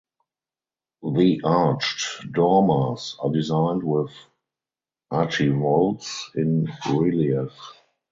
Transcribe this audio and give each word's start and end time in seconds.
The 1.03 1.41
arched 1.43 2.31
dormers 2.33 3.17
are 3.19 3.31
designed 3.31 3.83
with 3.83 4.09
archivolts 5.13 6.33
in 6.33 6.67
relief. 6.91 7.51